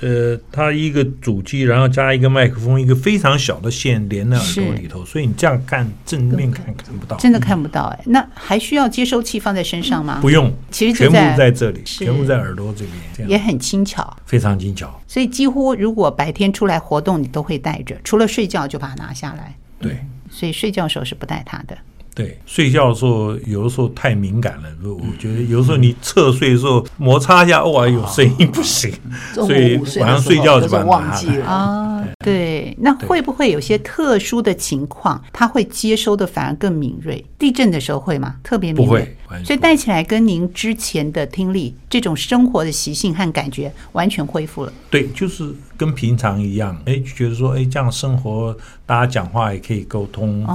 [0.01, 8.01] 呃，它一个主机，然后加一个麦克风，一个非常小的线连在耳朵里头，所以你这样看正面看看不到，真的看不到哎。
[8.07, 10.19] 那还需要接收器放在身上吗？
[10.21, 12.85] 不用，其实全部在这里，全部在耳朵这
[13.17, 15.01] 边，也很轻巧，非常轻巧。
[15.07, 19.55] 所以几乎如果白天出来活动，你都会带着，除了睡觉就把它拿下来。
[19.79, 19.99] 对，
[20.31, 21.77] 所以睡觉的时候是不带它的。
[22.17, 28.91] 对，睡觉的时候有的时候太敏感了，我觉得有时候你侧睡的时候摩擦一下，哇，有声音不行，
[29.35, 32.09] 所以晚上睡觉就把它忘记了啊。
[32.25, 37.23] 对，那会不会有些特殊的情况，它会接收的反而更敏锐？
[37.39, 38.37] 地震的时候会吗？
[38.43, 39.15] 特别敏锐？
[39.45, 44.73] 所以带起来跟您之前的听力这种生活的习性和感觉完全恢复了。
[44.89, 50.47] 对，就是跟平常一样，哎，就觉得说，哎，这样生活，大家讲话也可以沟通，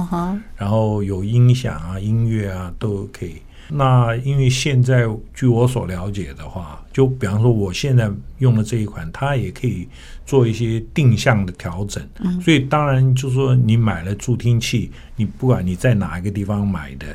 [0.56, 3.36] 然后有音响啊、音乐啊都可以。
[3.68, 9.88] 那因为现在据我所了解的话，就比方说我现在用的这一款，它也可以
[10.26, 12.02] 做一些定向的调整。
[12.18, 17.06] 嗯，所以当然就是说你买了助听器，你不管你在哪一个地方买的，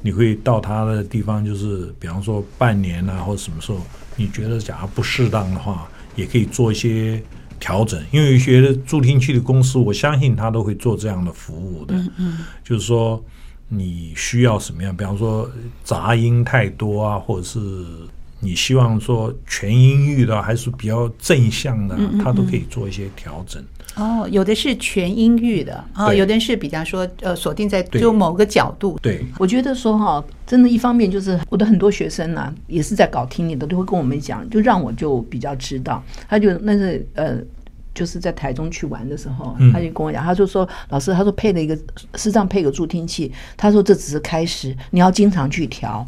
[0.00, 3.78] 你会到它的地方，就是比方说半年啊或者什么时候，
[4.16, 7.22] 你觉得假如不适当的话，也可以做一些
[7.62, 8.02] 调整。
[8.10, 11.94] 因为有些助听器的公司，我相信他都会做这样的服务的。
[11.94, 13.22] 嗯嗯，就是说。
[13.74, 14.94] 你需要什么样？
[14.94, 15.50] 比方说
[15.82, 17.58] 杂音太多啊，或者是
[18.38, 23.64] 你希望说全音域的，还是比较正向的，他都可以做一些调整。
[23.96, 28.98] 哦，有的是全音域的哦，有的是比方说呃锁定在就某个角度。
[29.02, 37.38] 对，我觉得说哈，真的，一方面就是我的很多学生呢、啊，也是在搞听力的，都会跟我们讲，就让我就比较知道，他就那是呃。
[37.94, 41.78] 就是在台中去玩的时候，他就跟我讲，他就说：“老师，他说配了一个，
[42.14, 46.02] 视障配个助听器，他说这只是开始，你要经常去调。”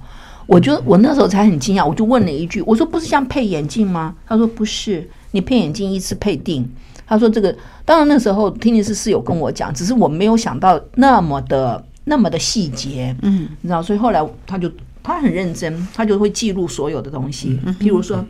[0.49, 6.67] 我就我那时候才很惊讶，我就问了一句：“我说不是像配眼镜吗？”他说：“不是，你配眼镜一次配定。”
[7.07, 14.71] 他说：“这个当然那时候听力师是有跟我讲，只是我没有想到那么的那么的细节，嗯，你知道，所以后来他就
[15.03, 18.25] 他很认真，他就会记录所有的东西，譬如说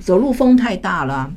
[0.00, 1.30] 走路风太大了。”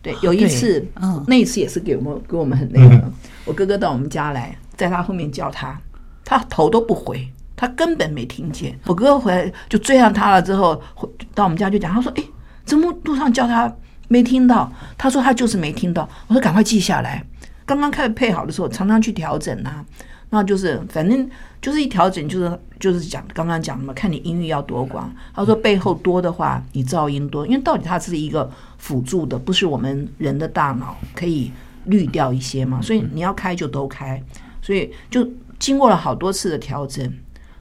[0.00, 2.94] 对，有一次，嗯，那一次也是给我们给我们很那个。
[2.94, 3.12] 嗯、
[3.44, 5.76] 我哥哥到我们家来，在他后面叫他，
[6.24, 8.78] 他头都不回，他根本没听见。
[8.86, 12.22] 我哥哥回来就追上他了，之后回到我们家就讲，他说：“哎，
[12.64, 13.70] 怎么路上叫他
[14.08, 17.24] 没听到？”他说：“他就是没听到。”我说：“赶快记下来。”
[17.64, 19.84] 刚刚开始配好的时候，常常去调整啊。
[20.30, 21.26] 那就是反正
[21.60, 25.10] 就是一调整，就是就是讲刚刚讲的嘛，看你音域要多广。
[25.34, 31.50] 他说背后多的话，你噪音多，因为到底它是一个辅助的，不是我们人的大脑可以
[31.86, 34.22] 滤掉一些嘛，所以你要开就都开，
[34.60, 35.26] 所以就
[35.58, 37.10] 经过了好多次的调整。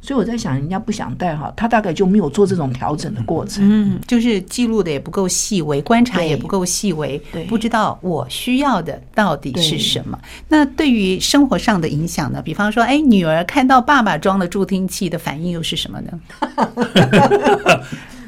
[0.07, 10.17] 所以我在想，人家不想带哈，他大概就没有做这种调整的过程，嗯，就是记录的也不够细微，观察也不够细微，对，不知道我需要的到底是什么。
[10.23, 12.41] 对那对于生活上的影响呢？
[12.41, 16.17] 比方说，哎，女儿看到爸爸装了助听器的反应又是什么呢？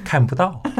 [0.10, 0.60] 看不到，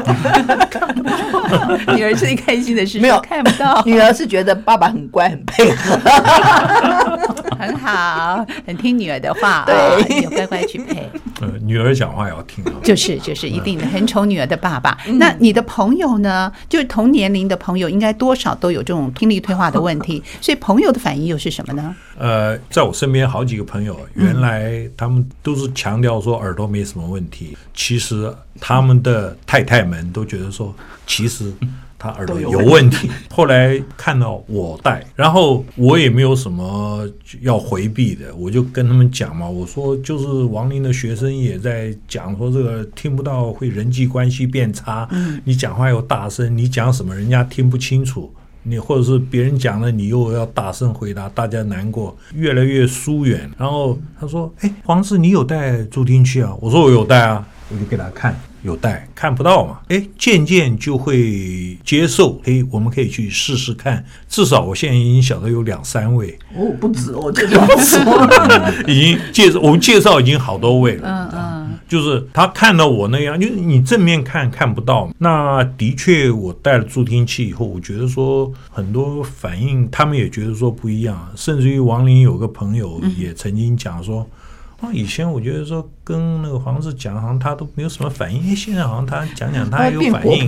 [1.94, 3.20] 女儿最开心的是没有。
[3.20, 5.96] 看不到， 女儿是觉得爸爸很乖很配合，
[7.56, 11.08] 很好，很听女儿的话，对，乖乖去配。
[11.40, 14.98] 呃，女儿讲话要听，就是就是一定的，很宠女儿的爸爸。
[15.14, 16.50] 那你的朋友呢？
[16.68, 21.94] 就是同年龄的朋友，应该多少都有这种听力退化的问题，所以朋友的反应又是什么呢？
[22.20, 29.36] 呃，在我身边好几个朋友，原来他们都是强调说耳朵没什么问题，其实他们的。
[29.46, 30.72] 太太们都觉得说，
[31.06, 31.52] 其实
[31.98, 33.10] 他耳朵有问题。
[33.30, 37.08] 后来看到我戴，然后我也没有什么
[37.40, 45.08] 要回避的，我就跟他们讲嘛，我说就是王林的学生也在讲说，这个听不到会人际关系变差。
[45.44, 53.50] 你讲话又大声，你讲什么人家听不清楚，你或者是别人讲了，你又要大声回答，大家难过，越来越疏远。
[53.56, 58.38] 然后他说：“哎，黄氏，你有带助听器啊？”我说：“我有带啊。”我就给他看。
[58.62, 59.80] 有带看不到嘛？
[59.88, 62.38] 哎，渐渐就会接受。
[62.44, 64.04] 哎，我们可以去试试看。
[64.28, 67.96] 至少我现在已经晓得有两三位哦，不止哦，这就不止，
[68.86, 71.08] 已经介绍我们介绍已经好多位了。
[71.08, 71.49] 嗯嗯，
[71.90, 75.10] 就是他看到我那样，就是你正面看看不到。
[75.18, 81.30] 那的确，我戴了助听器以后，我觉得说很多反应，他们也觉得说不一样。
[81.36, 84.26] 甚至于王林有个朋友也曾经讲说。
[84.80, 88.40] 啊，以前我觉得说跟那个黄子讲，好像他都没有什么反应。
[88.50, 90.46] 哎，现在好像他讲讲，他也有反应。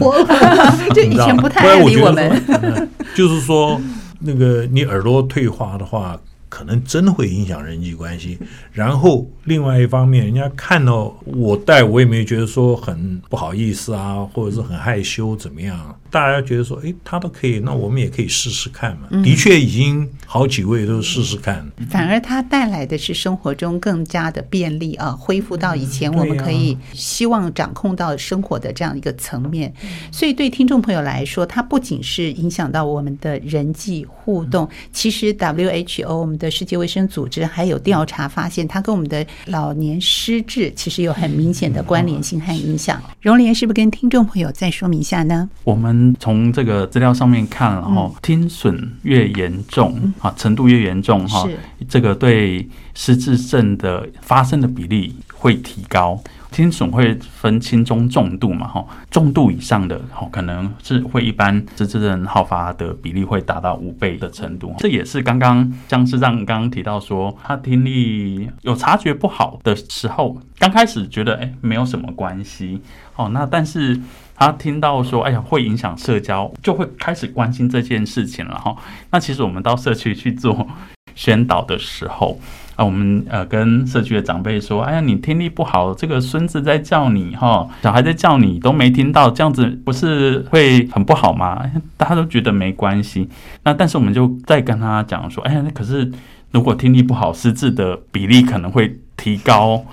[0.94, 2.42] 就 以前不太爱理我们。
[2.48, 3.78] 嗯、就是说，
[4.20, 6.18] 那个你耳朵退化的话，
[6.48, 8.38] 可能真的会影响人际关系。
[8.72, 15.98] 然后另外一方面，人家看到我戴，我也没觉得说很不好意思啊，或者是很害羞怎么样。
[16.10, 19.08] 大家觉得说，哎，他都可以，那我们也可以试试看嘛。
[19.22, 21.66] 的确，已经好几位都试试看。
[21.88, 29.72] 反而他带来的是生活中更加的便利啊，恢复到以前我们可以希望掌控到生活的这样一个层面。
[30.12, 43.00] 所以对听众朋友来说，它不仅是影响到我们的人际互动，其实 WHO 我们的世界卫生组织还有调查发现，它跟我们的老年失智其实有很明显的关联性和影响。
[43.20, 45.48] 荣莲是不是跟听众朋友再说明一下呢？
[45.64, 45.92] 我们。
[46.18, 51.48] 从这个资料上面看，然后听损越严重啊，程度越严重哈，
[51.88, 56.22] 这个对失智症的发生的比例会提高。
[56.52, 64.74] 听损会分轻中重度嘛，哈，重度以上的，哈，可能是会一般失智症好发的比例会达到五倍的程度。
[64.78, 72.80] 这也是刚刚江师长刚刚提到说，他听力有察觉不好的时候，刚开始觉得哎没有什么关系，
[73.16, 73.98] 哦，那但是。
[74.34, 78.74] 他听到说：“哎呀，会影响社交，就会开始关心这件事情了哈。”
[79.12, 80.66] 那其实我们到社区去做
[81.14, 82.40] 宣导的时候
[82.76, 91.62] 啊，我们呃跟社区的长辈说：“哎呀，你听力不好，这个孙子在叫你哈，小孩在叫你都没听到，这样子不是会很不好吗？”
[91.98, 93.28] 大家都觉得没关系。
[93.64, 96.10] 那但是我们就再跟他讲说：“哎呀，那可是
[96.50, 99.84] 如果听力不好，失智的比例可能会提高。”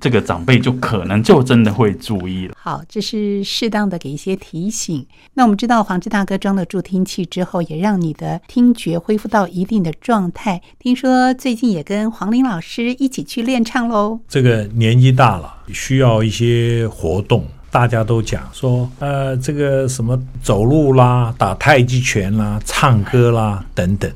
[0.00, 2.54] 哦，这个长辈就可能就真的会注意了。
[2.56, 5.06] 好，这是适当的给一些提醒。
[5.34, 10.60] 那我们知道黄志大哥装了助听器之后，也让你的听觉恢复到一定的状态。
[10.78, 14.18] 听说最近也跟黄龄老师一起去练唱喽。
[14.26, 17.44] 这个年纪大了，需要一些活动。
[17.70, 24.10] 大家都讲说，呃，这个什么走路啦、打太极拳啦、唱歌啦等等。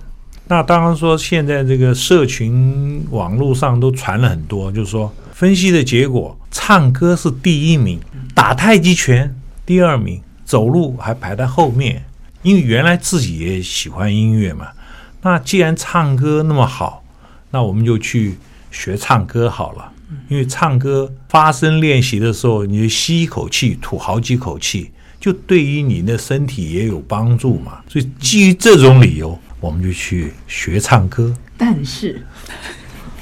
[0.49, 5.12] 那当然说，现在这个社群网络上都传了很多，就是说。
[5.35, 7.99] 分析的结果，唱歌是第一名，
[8.37, 9.35] 打太极拳
[9.66, 12.05] 第二名，走路还排在后面。
[12.43, 14.68] 因为原来自己也喜欢音乐嘛，
[15.22, 17.03] 那既然唱歌那么好，
[17.51, 18.37] 那我们就去
[18.70, 19.91] 学唱歌好了。
[20.28, 27.82] 因为唱歌发声练习的时候，你就吸一口气，吐好几口气，就对于你的身体也有帮助嘛。
[27.89, 31.35] 所以基于这种理由，我们就去学唱歌。
[31.57, 32.24] 但是。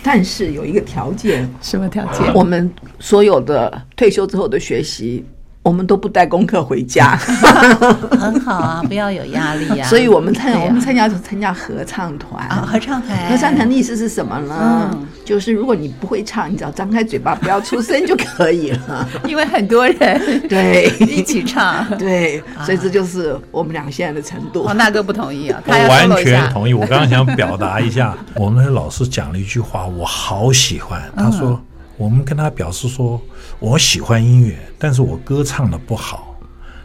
[0.03, 2.35] 但是有一个条件，什么条件？
[2.35, 5.25] 我们所有的退休之后的学习。
[5.63, 7.17] 我们都不带功课回家，
[8.19, 9.87] 很好啊，不要有压力啊。
[9.89, 13.31] 所以我们参我们参加参加合唱团啊，合唱团。
[13.31, 14.91] 合唱团的意思是什么呢？
[14.93, 19.09] 嗯，就是如果你不会唱，你只要张开嘴巴，不要出声就可以了。
[19.25, 24.65] 因为很多人对一起唱， 对，所以这就是我们俩现在的程度。
[24.65, 26.75] 黄大哥不同意啊，他完全同意。
[26.75, 31.01] 我刚刚想表达一下，我们的老师讲了一句话，我好喜欢。
[31.17, 31.61] 他说。
[31.99, 33.21] 我们跟他表示说，
[33.63, 36.37] 我喜欢音乐，但是我歌唱的不好。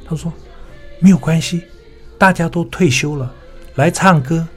[0.07, 0.31] 他说
[0.99, 1.63] 没有关系，
[2.19, 3.33] 大家都退休了，
[3.73, 4.47] 来唱歌，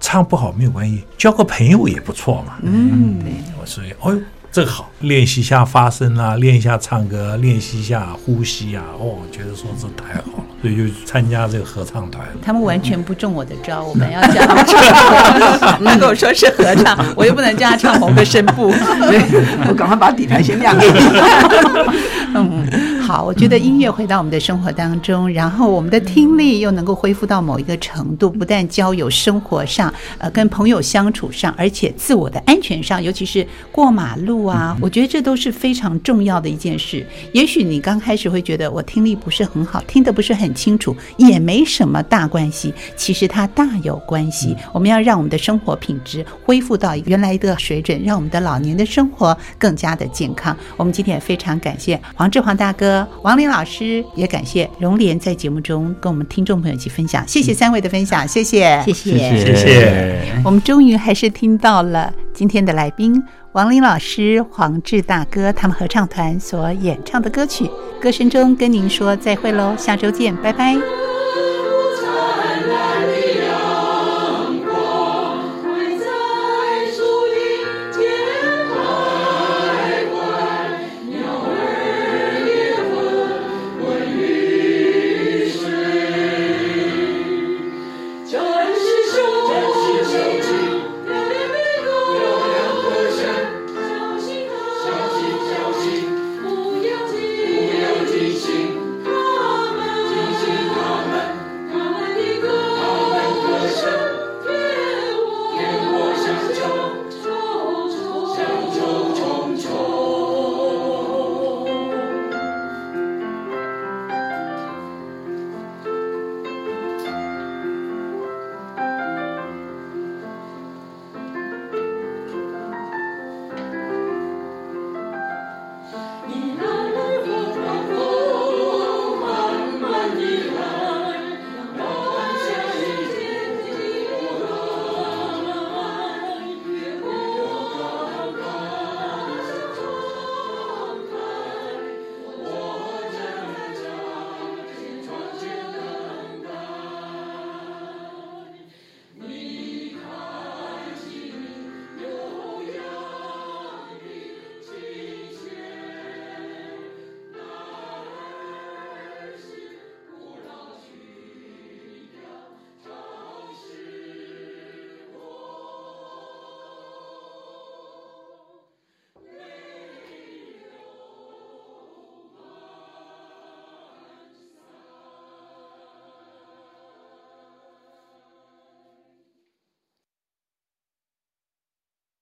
[0.00, 2.58] 唱不好没有关系，交个朋友也不错嘛。
[2.62, 4.20] 嗯，对，我说，哎呦。
[4.52, 8.82] 这个好，练习一下发声啊，练一下唱歌，练习一下呼吸啊。
[8.98, 12.26] 哦，我觉得说这太好了，所以就参加这个合唱团。
[12.42, 15.78] 他们完全不中我的招，我们要叫他们唱。
[15.84, 18.72] 他跟我说是合唱，我又不能叫他唱某个声部，
[19.08, 19.22] 对，
[19.68, 20.98] 我赶快把底台先亮给你。
[22.34, 22.66] 嗯，
[23.10, 34.44] 好，我觉得音乐回到我们的生活当中，然后我们的听力又能够恢复到某一个程度，不但交友、生活上，呃，跟朋友相处上，而且自我的安全上，尤其是过马路。
[34.44, 37.04] 啊，我觉得这都是非常重要的一件事。
[37.32, 42.72] 也许你刚开始会觉得我听力不是很好，听得不是很清楚，也没什么大关系。
[42.94, 44.56] 其实它大有关系。
[44.72, 50.56] 我们要让我们的生活品质恢复到原来的水准，让我们的老年的生活更加的健康。
[50.76, 57.26] 我们今天也非常感谢黄志煌大哥、王林老师，也感谢荣莲在节目中跟我们听众朋友一起分享。
[57.26, 60.42] 谢谢三位的分享，谢谢，谢谢，谢谢，谢谢。
[60.44, 63.22] 我们终于还是听到了今天的来宾。
[63.52, 67.68] 王林老师、黄志大哥他们合唱团所演唱的歌曲，
[68.00, 70.76] 歌声中跟您说再会喽，下周见，拜拜。